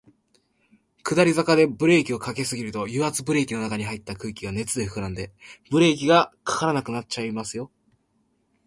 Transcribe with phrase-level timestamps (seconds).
[1.03, 5.31] 下り坂でブレーキを掛けすぎると、油圧ブレーキの中に入った空気が熱で膨らんで、
[5.69, 7.59] ブレーキが掛からなくなります。